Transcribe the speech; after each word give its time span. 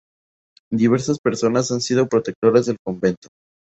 Diversas 0.71 1.19
personas 1.19 1.69
han 1.69 1.79
sido 1.79 2.09
protectoras 2.09 2.65
del 2.65 2.77
convento. 2.83 3.27